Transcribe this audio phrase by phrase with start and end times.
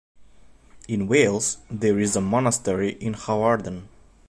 [0.87, 3.87] In Wales, there is a monastery in Hawarden.